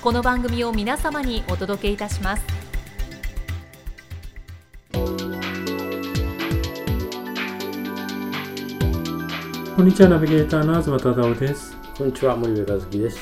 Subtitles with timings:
[0.00, 2.44] この番組を皆様にお届けいたします。
[9.74, 11.76] こんにちはナビゲーターの東忠夫です。
[11.96, 13.18] こんにちは森部和樹です。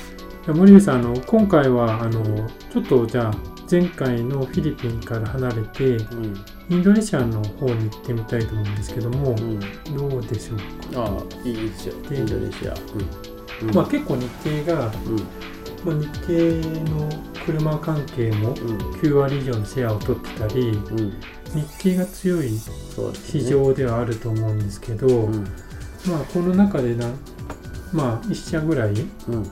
[0.47, 3.33] 森部さんあの今回はあのちょっとじゃあ
[3.71, 6.45] 前回のフィリピンから離れてうん。
[6.69, 9.61] インドネシアの方に行ってみたいと思うんですけども、うん。
[9.97, 11.95] どうでしょうか、ああいいですよ。
[12.03, 12.75] でインドネシア。
[12.75, 14.93] うん、うん、まあ結構日系が、うん
[15.87, 17.09] まあ、日系の
[17.47, 18.57] 車関係もうん。
[19.01, 21.11] 9割以上のシェアを取ってたりうん。
[21.55, 22.51] 日系が強い
[23.15, 25.45] 市場ではあると思うんですけど、うん。
[26.07, 27.07] まあこの中でな
[27.93, 28.91] まあ1社ぐらい
[29.29, 29.47] うん。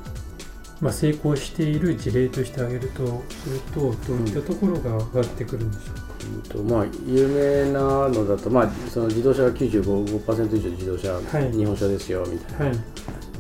[0.81, 11.53] まあ、成功している事例として挙げるとするとどういったところが上がってくるんでしょうか、うんとまあ有名なのだとまあその自動車が95%以上自動車、はい。
[11.53, 12.77] 日本車ですよみたいはい。
[12.77, 12.83] な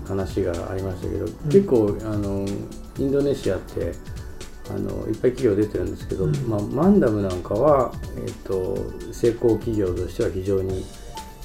[0.06, 2.46] 話がありましたけど、結構あの
[2.98, 3.92] インドネシアって
[4.70, 6.36] あのいっぱい企業出てるんですけど、うん。
[6.48, 8.76] まあ、マンダムなんかは、えっと
[9.12, 10.84] 成功企業としては非常に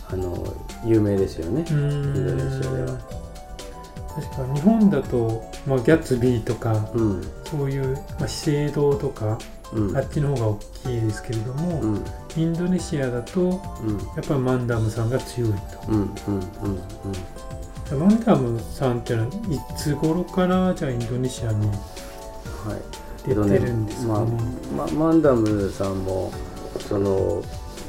[0.10, 3.20] あの有名ですよね、インドネシアでは。
[4.16, 7.22] 確か日本だと、まあ、ギャッツビーとかうん。
[7.46, 9.38] そういう、まあ、資生堂とか
[9.72, 9.98] うん。
[9.98, 12.04] あっちの方が大きいですけれども、うん。
[12.36, 13.52] インドネシアだとうん。
[13.52, 13.60] や
[14.22, 15.58] っぱりマンダムさんが強いと
[17.96, 19.34] マンダムさんっていうのはい
[19.78, 21.78] つ頃からじゃあインドネシアにはい。
[23.28, 24.32] 出てるんですかね、
[24.76, 26.32] ままマンダムさんも
[26.88, 27.44] その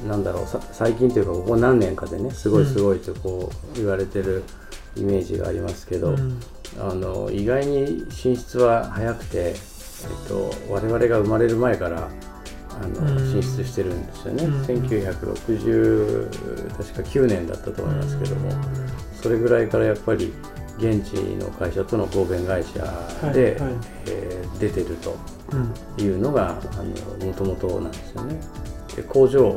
[0.06, 4.43] なんだろうさ最近というかここ何年かでねすごいすごいとこう言われてる
[4.97, 6.41] イメージがありますけど、うん。
[6.78, 9.56] あの意外に進出は早くて、えっ
[10.28, 12.09] と、我々が生まれる前から
[12.71, 13.19] あの、うん。
[13.33, 14.62] 進出してるんですよね、うん。
[14.62, 16.31] 1960
[16.77, 18.50] 確か9年だったと思いますけども、
[19.22, 20.32] それぐらいからやっぱり
[20.78, 22.78] 現地の会社との合弁会社
[23.32, 23.75] で、はいはい。
[24.06, 25.16] えー出てると
[25.53, 26.04] うん。
[26.04, 26.60] いうのが
[27.25, 28.38] もともとなんですよね。
[28.94, 29.53] で工場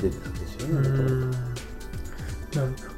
[0.00, 0.80] で出てたんですよう
[1.30, 1.36] ね。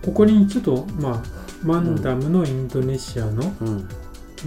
[0.05, 1.23] ここにちょっとまあ
[1.63, 3.89] マンダムのインドネシアのうん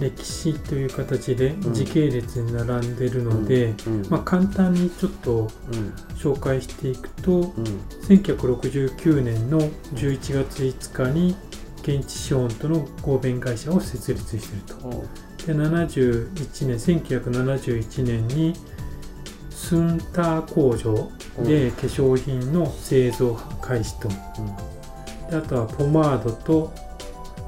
[0.00, 1.74] 歴史という形でん。
[1.74, 4.06] 時系列に並んでるので、うん。
[4.08, 5.92] まあ、簡単にちょっとうん。
[6.16, 7.64] 紹介していくとうん。
[8.08, 9.60] 1969年の
[9.94, 11.36] 11月5日に
[11.82, 14.88] 現地資本との合弁会社を設立していると。
[14.88, 15.04] お
[15.46, 18.54] で71年1971年に
[19.50, 21.10] スンター工場
[21.44, 24.08] で化粧品の製造開始と。
[25.30, 26.72] であとはポマードと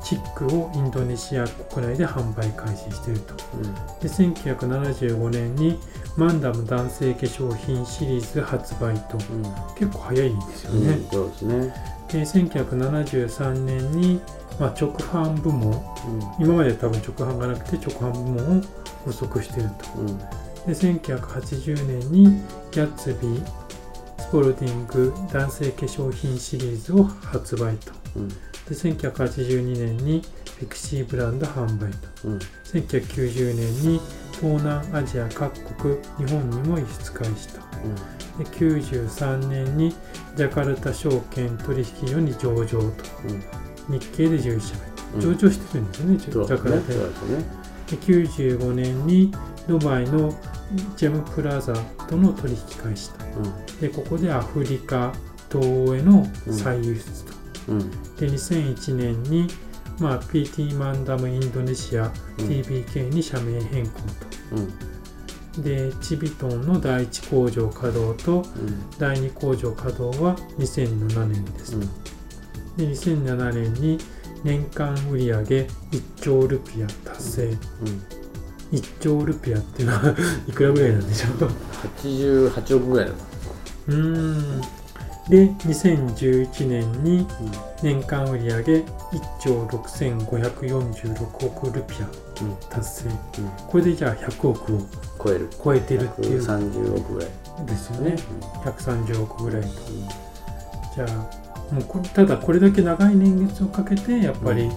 [0.05, 3.35] チックをインドネシア国内で販売開始していると。
[4.01, 5.79] で1975年に
[6.17, 9.43] マンダム男性化粧品シリーズ発売とうん
[9.77, 10.99] 結構早いですようんね。
[11.11, 11.75] そうですね。
[12.13, 14.21] で1973年に、
[14.61, 15.83] まあ、直販部門
[16.39, 18.63] 今まで多分直販がなくて直販部門を
[19.07, 20.01] 発足していると。
[20.01, 20.19] うんうん
[20.67, 22.25] で1980年に
[22.73, 23.47] ギャッツビー
[24.19, 27.93] スポルティング男性化粧品シリーズを発売と。
[28.69, 30.23] うんで1982年に
[30.59, 32.29] ピクシーブランド販売と。
[32.29, 32.39] うん。
[32.65, 34.01] 1990年に
[34.33, 37.61] 東南アジア各国日本にも輸出開始と。
[38.39, 39.95] で93年に
[40.37, 42.79] ジャカルタ証券取引所に上場と。
[43.89, 43.99] うん。
[43.99, 44.75] 日系で11社
[45.15, 45.21] うん。
[45.21, 46.79] 目上場してるんですよね、ジャカルタ。
[46.79, 47.65] にでね。
[47.91, 49.33] で95年に
[49.69, 50.35] ドバイの
[50.97, 51.75] ジェムプラザ
[52.09, 53.19] との取引開始と。
[53.81, 55.13] でここでアフリカ
[55.51, 57.34] 東欧への再輸出と、
[57.69, 57.81] うん。
[57.81, 59.49] うんで2001年に、
[59.99, 62.05] まあ、PT マンダムインドネシア、
[62.39, 62.47] うん。
[62.47, 64.01] TBK に社名変更
[64.53, 64.73] うん。
[65.53, 68.91] とでチビトンの第1工場稼働とうん。
[68.99, 71.81] 第2工場稼働は2007年です、うん。
[72.77, 73.99] で2007年に
[74.43, 75.67] 年間売上1
[76.21, 77.45] 兆ルピア達成。
[77.45, 77.59] うん。
[78.73, 80.17] 1兆ルピアっていうのは
[80.49, 81.51] いくらぐらいなんでしょう
[82.03, 83.15] ？88億ぐらいだ
[83.89, 84.63] うーん
[85.29, 87.27] で2011年に
[87.83, 88.85] 年間売上1
[89.41, 92.57] 兆6546億ルピアうん。
[92.69, 93.09] 達成。
[93.09, 93.49] うん。
[93.69, 94.81] これでじゃあ100億を
[95.23, 95.49] 超える。
[95.63, 96.43] 超えてるっていう。
[96.43, 97.31] 130億ぐらい、
[97.67, 98.17] ですよね。
[98.65, 99.69] う130億ぐらいと。
[99.69, 99.73] ん。
[100.95, 101.45] じゃあ
[101.75, 104.71] もうただこれだけ長い年月をかけてやっぱり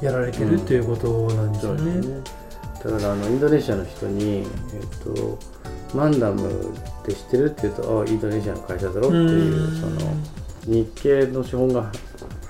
[0.00, 1.82] やられてるっていうことなんでしょうね。
[2.00, 2.22] ね
[2.84, 4.44] だからあのインドネシアの人に、えっ
[5.02, 5.38] と、
[5.94, 6.74] マンダム
[7.12, 10.16] って知ってるって言うとあインドネシアの会社だろっていうその
[10.66, 11.92] 日系の資本が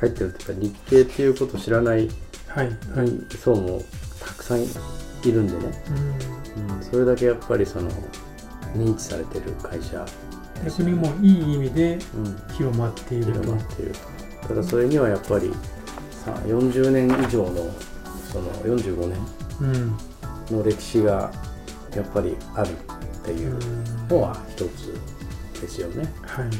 [0.00, 2.08] 入ってるっていうか日系っていうことを知らない。
[3.38, 3.82] 層も
[4.18, 4.66] たくさんい
[5.26, 5.72] るんでね、
[6.70, 7.90] うん、それだけやっぱりその
[8.74, 10.06] 認知されてる会社、
[10.64, 13.32] 逆にもういい意味でうん、広まっていると。
[13.32, 13.62] 広ま。
[13.62, 13.94] っている。
[14.48, 15.52] ただそれにはやっぱり
[16.10, 17.70] さ40年以上の
[18.32, 19.18] その45年
[19.60, 20.56] うん。
[20.56, 21.30] の歴史が
[21.94, 23.58] やっぱりあるっていう
[24.08, 24.94] のは一つ
[25.60, 26.12] ですよね。
[26.22, 26.56] はいはいはい。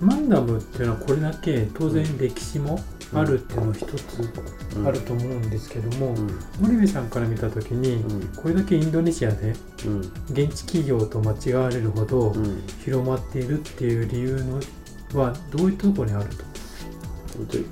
[0.00, 2.80] マンダムっていうのはこれだけ当然歴史も
[3.14, 4.30] あるっていうのは一つ
[4.76, 4.86] うん。
[4.86, 6.40] あると思うんですけども、うん。
[6.60, 8.26] 森部さんから見た時にうん。
[8.28, 9.54] これだけインドネシアで
[9.86, 10.00] うん。
[10.30, 12.62] 現地企業と間違われるほどうん。
[12.84, 14.60] 広まっているっていう理由の
[15.20, 16.44] はどういうところにあると？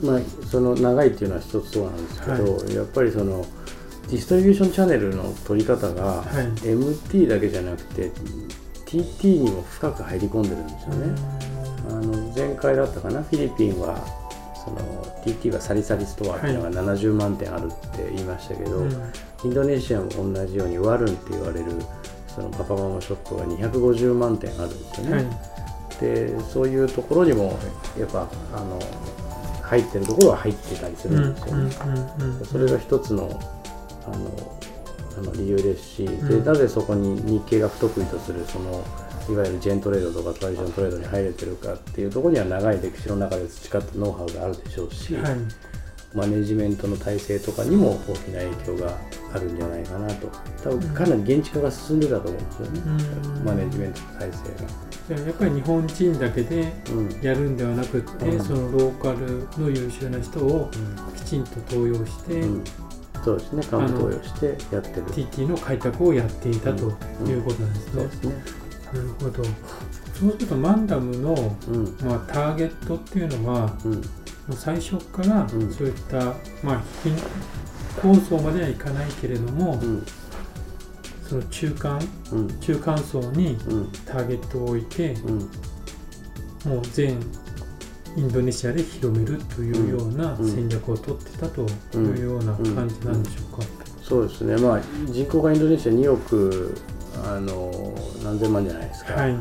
[0.06, 2.26] まあその長いっていうのは一つそうなんですけ
[2.72, 3.44] ど、やっぱりその
[4.10, 6.26] ディストリビューションチャンネルの取り方が、はい。
[6.66, 8.10] MT だけじゃなくて
[8.86, 11.14] TT にも深く入り込んでるんですよね。
[11.88, 13.22] あの前回だったかな？
[13.22, 13.96] フィリピンは
[14.64, 14.78] その
[15.24, 16.50] TT はサリサリストアってい。
[16.50, 18.92] うのが70万点あるって言いましたけど、うん。
[19.44, 21.66] インドネシアも同じようにワルンって言われる
[22.26, 25.14] そのパパママショップが250万点あるんですよね。
[25.14, 25.26] はい。
[26.00, 27.56] でそういうところにも
[27.96, 28.78] やっぱあの
[29.62, 31.70] 入ってるところは入ってたりするんですよね。
[32.50, 33.40] それが一つの
[34.06, 34.60] あの
[35.18, 36.44] あの理由ですし、でうん。
[36.44, 38.84] なぜそこに日系が不得意とするその
[39.28, 45.36] いわゆるジェントレードとかトラディショントレードに入れてるかっていうところには長い歴史の中で培ったノウハウがあるでしょうし、はい。
[46.12, 48.98] マネジメントの体制とかにも大きな影響が
[49.32, 50.28] あるんじゃないかなと。
[50.64, 52.82] 多分かなり現地化が進んでたと思うんですよね、
[53.36, 53.44] うん。
[53.44, 54.38] マネジメントの体制
[55.08, 56.72] じゃあやっぱり日本人だけで
[57.22, 58.44] やるんではなくって、うん。
[58.44, 60.68] そのローカルの優秀な人を
[61.16, 62.64] きちんと登用して、うん
[63.24, 65.06] そうですね、幹部投与してやってる。
[65.06, 67.92] TT の開拓をやっていたということなんですね。
[67.92, 68.34] そうですね。
[68.92, 69.44] なるほど。
[69.44, 71.96] そうするとマンダムの、うん。
[72.06, 73.72] まあ、ターゲットっていうのは
[74.52, 77.14] 最初からうんそういった、まあ、貧
[78.02, 80.06] 構想まではいかないけれども、うん。
[81.28, 82.00] その中間
[82.32, 82.60] うん。
[82.60, 83.92] 中間層にうん。
[84.06, 85.38] ターゲットを置いてうん。
[86.70, 87.18] もう全
[88.16, 91.62] インドネシアで広めるというようなうん戦略を取ってたと
[91.96, 93.66] いうような感じなんでしょうか。
[94.02, 94.56] そうですね。
[94.56, 96.74] まあ、人口がインドネシア2億、
[97.24, 99.14] あの、何千万じゃないですか。
[99.14, 99.38] はい、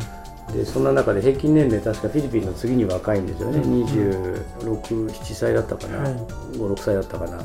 [0.53, 3.57] で、そんな中で平均年齢、確かフィリピンの次に若いんですよね。
[3.59, 5.97] うん26、7歳だったかな。
[5.99, 6.13] はい
[6.53, 7.43] 5、6歳だったかな。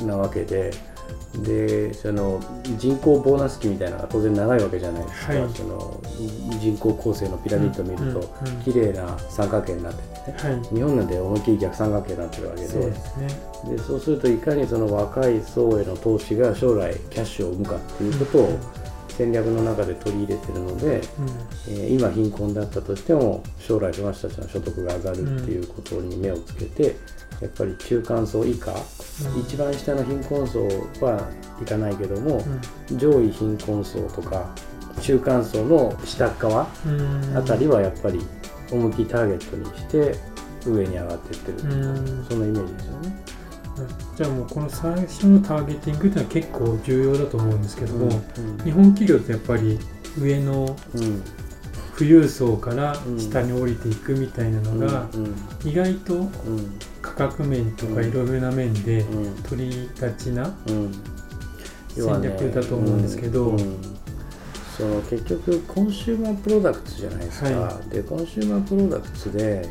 [0.00, 0.70] うんなわけで。
[1.34, 2.40] でその
[2.76, 5.50] 人口ボーナス期みたいなのが当然長いわけじゃないですか、はい。
[5.54, 6.02] その
[6.60, 8.62] 人口構成のピラミッドを見ると、うんうん。
[8.62, 10.32] 綺麗な三角形になってて。
[10.32, 12.68] ねはい、日本なんて思いっきり逆三角形になってるわけで。
[12.68, 13.28] そうですね。
[13.68, 18.58] でそうするといかにその若い層への投資が将来キャッシュを生むかっていうことを
[19.08, 21.00] 戦略の中で取り入れてるので、うん。
[21.68, 26.96] えー今貧困だったとしても将来その人たちの所得が上がるっていうことに目をつけて、
[27.40, 29.40] やっぱり中間層以下、うん。
[29.40, 30.66] 一番下の貧困層
[31.00, 31.28] は
[31.60, 32.44] いかないけども、
[32.90, 32.98] うん。
[32.98, 34.54] 上位貧困層とか
[35.00, 37.36] 中間層の下っ側うん。
[37.36, 38.20] あたりはやっぱり
[38.70, 40.14] 思いっきりターゲットにして
[40.66, 42.26] 上に上がっていってる、うん。
[42.28, 43.24] そんなイメージですよね。
[44.16, 48.64] じゃあもうこの最初のターゲティングっていうのは結構重要だと思うんですけども、うん。
[48.64, 49.78] 日本企業ってやっぱり
[50.20, 51.22] 上のうん。
[51.96, 53.18] 富裕層からうん。
[53.18, 55.34] 下に降りていくみたいなのがうん。
[55.64, 56.28] 意外とうん
[57.10, 59.42] 価格面とかうんいろいろな面でうん。
[59.42, 60.92] 取りがちなうん。
[61.94, 63.56] 戦略だと思うんですけど。
[64.76, 69.68] その結局コンシューマープロダクツじゃないですか、はでコンシューマープロダクツで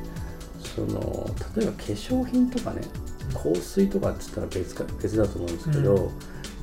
[0.75, 2.81] その例えば化粧品とかね
[3.33, 6.11] 香水とかっつったら別か別だと思うんですけど、うん。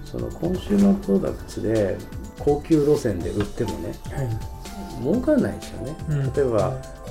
[0.04, 1.98] そのコンシューマープロダクツで
[2.38, 5.02] 高級路線で売ってもねはい。
[5.02, 6.32] 儲かんないですよね、うん。
[6.32, 6.70] 例えば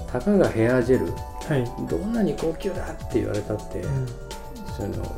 [0.10, 1.12] たかがヘアジェル
[1.48, 1.88] はい。
[1.90, 4.08] どんなに高級だって言われたって、うん。
[4.75, 5.16] その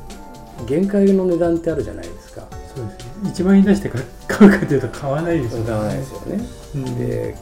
[0.66, 2.48] 限界の値段ってあるじゃないですか。
[2.76, 3.32] そうですね。
[3.32, 5.66] 1万円出して買買うかというと買わないですよね。
[5.66, 7.00] 買わないですよね、うん。
[7.00, 7.36] で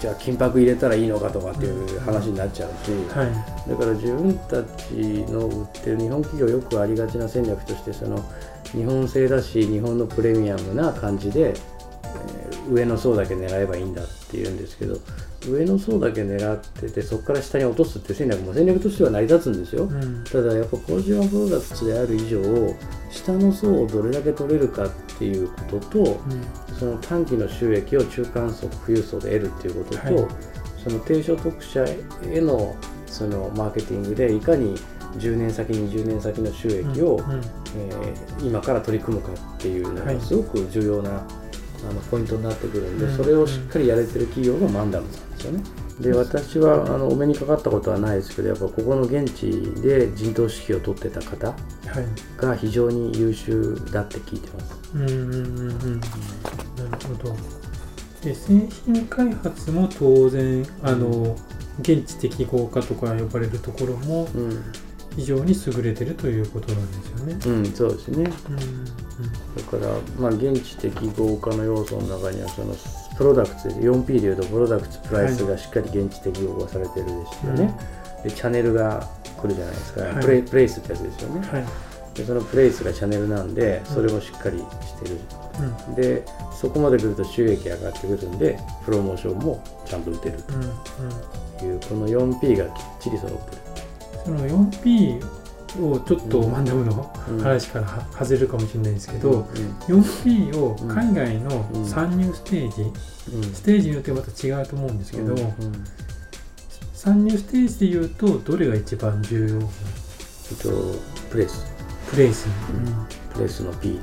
[0.00, 3.70] じゃあ金箔入れたらいいのかとかっていう話になっちゃうし、はい。
[3.70, 4.92] だから自分たち
[5.30, 8.24] の売ってる日本企業よくありがちな戦略としてその
[8.72, 11.78] 日本製だし日本のプレミアムな感じで、えー
[12.70, 14.98] 上の層だけ狙えばいいんだっていうんですけど
[15.46, 20.24] 上の層だけ狙っててそこから下に落とすっていう戦略も戦略としては成り立つんですよ、うん。
[20.24, 22.76] ただやっぱコンシューマープロダクツである以上
[23.10, 26.76] 下の層をどれだけ取れるかっていうこととうん。
[26.78, 30.28] その短期の収益を中間層富裕層で得るっていうことと、はい。
[30.82, 32.76] その低所得者への
[33.06, 34.76] そのマーケティングでいかに
[35.16, 37.32] 10年先20年先の収益を、うん。
[37.32, 37.40] うん。
[37.76, 40.14] えー今から取り組むかっていうのはい。
[40.14, 41.26] がすごく重要な、
[41.88, 43.16] あのポイントになってくるんで、うん。
[43.16, 45.62] それをしっかりやれてる企業がマンダムさんですよね。
[46.00, 51.56] で私はあのお目にかかったことはないですけどやっぱここの現地で陣頭指揮を取ってた方はい。
[52.36, 54.78] が非常に優秀だって聞いてます。
[54.94, 55.32] うんうんうんう
[55.96, 56.00] ん。
[56.00, 57.36] なるほど。
[58.22, 61.36] で製品開発も当然あの
[61.80, 64.64] 現地適合化とか呼ばれるところもうん、
[65.18, 67.38] 非常に優れてるということなんですよね。
[67.44, 68.30] うん、そうですね。
[68.48, 68.84] うんうん。
[68.84, 72.72] だから、まあ、現地適合化の要素の中にはその
[73.16, 77.74] プロダクツ 4P でいうとプロダクツプライスがしっかり現地適合化されてるですよね、
[78.22, 79.08] でチャンネルが
[79.42, 80.24] 来るじゃないですか、はい。
[80.24, 81.64] プレイプレイスってやつですよね、はい。
[82.14, 85.18] でそのプレイスがチャンネルなんでそれもしっかりしてる、
[85.88, 85.94] うん。
[85.96, 90.54] でそこまで来ると収益上がってくるんでプロモーションもちゃんと打てるうん。
[90.62, 90.70] うん。
[91.58, 93.67] というこの 4P がきっちり揃って
[94.24, 95.24] その 4P
[95.82, 99.42] をちょっとうんマンダムのる、話からは外れるかもしれないですけうんど、
[99.86, 101.86] 4P を海外のうん。
[101.86, 102.82] 参入ステージ、
[103.36, 103.42] うん。
[103.54, 105.34] ステージによってまた違うと思うんですけど、
[106.94, 109.66] 参入ステージでいうとどれが一番重要な？
[110.50, 110.70] えっと
[111.30, 111.66] プレイス。
[112.10, 112.48] プレイス、
[113.34, 114.00] プレイスの P、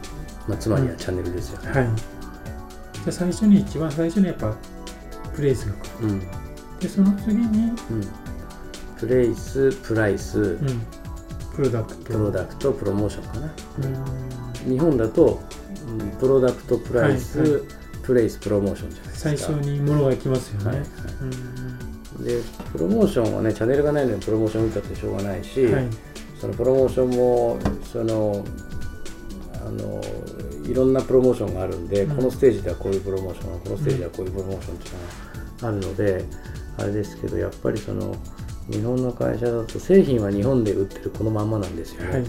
[0.47, 1.87] まあ、つまりはチャンネルですよね、はい。
[1.95, 4.55] じゃあ最初に一番最初にやっぱ
[5.35, 6.07] プレイスが来る。
[6.07, 6.21] うん。
[6.79, 8.07] でその次に、うん、
[8.99, 10.81] プレイス、プライス、うん、
[11.55, 12.03] プロダクト。
[12.03, 13.55] プロダクト、プロモーションかな。
[14.65, 14.71] うん。
[14.71, 15.41] 日本だと、
[15.87, 17.59] うんプロダクト、プライス、はいは
[18.03, 19.37] プレイス、プロモーションじゃないですか。
[19.37, 20.85] 最初に物が来ますよね、はいは
[22.19, 22.25] うん。
[22.25, 25.87] い、で、プロモーションはね、チャンネルがないのにプロモーション打ったってしょうがないし、はい。
[26.39, 27.59] そのプロモーションも、
[27.91, 28.45] その、
[29.65, 30.01] あの、
[30.63, 32.15] いろんなプロモーションがあるんで、うん。
[32.15, 34.99] このステージではこういうプロモーション、このステージではこういうプロモーションっていうの
[35.61, 36.25] があるので、
[36.77, 38.15] あれですけど、やっぱりその、
[38.69, 42.25] 日本の会社だと製品は日本で売ってるこのまんまなんですよね、はい。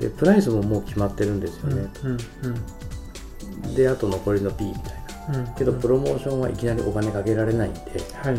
[0.00, 2.14] でプライスももう決まってるんですよね、うんう
[3.70, 4.82] んであと残りの P みたい
[5.28, 5.38] な。
[5.38, 8.34] うんけどプロモーションはいきなりお金かけられないんで、はい。
[8.34, 8.38] え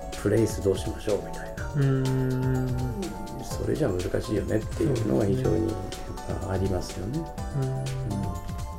[0.00, 1.64] ープレイスどうしましょうみたいな。
[3.44, 5.70] それじゃ難しいよねっていうのが非常に
[6.48, 7.18] ありますよね、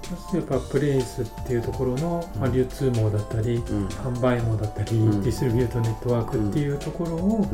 [0.09, 3.87] そしてやっぱプレイスっていうところの、まあ、流通網だったりうん。
[3.87, 5.21] 販売網だったり、うん。
[5.23, 7.45] ディストリビュートネットワークっていうところをうん。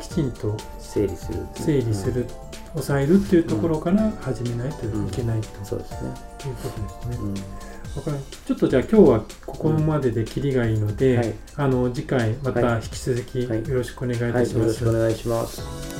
[0.00, 2.26] きちんと整理する整理する、
[2.72, 5.48] 抑えるっていうところから始めないといけないと。
[5.58, 5.64] うん。
[5.64, 6.08] そうですね、
[6.46, 7.24] いうことですね。
[7.24, 7.34] うん。
[7.96, 11.34] わかるちょっとじゃあ今日はここまででキリがいいので、はい。
[11.56, 13.64] あの次回またはい引き続きよはい。
[13.64, 14.58] ろしくお願いいはい、たします。
[14.58, 15.99] よろしくお願いします